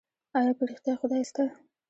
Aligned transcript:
ايا 0.37 0.51
په 0.57 0.63
رښتيا 0.69 0.93
خدای 1.01 1.23
سته؟ 1.29 1.43